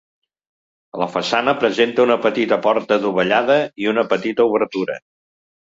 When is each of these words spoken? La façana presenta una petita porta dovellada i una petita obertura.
La 1.01 1.07
façana 1.15 1.53
presenta 1.65 2.03
una 2.07 2.17
petita 2.25 2.59
porta 2.65 2.99
dovellada 3.05 3.61
i 3.85 3.93
una 3.95 4.09
petita 4.17 4.51
obertura. 4.51 5.01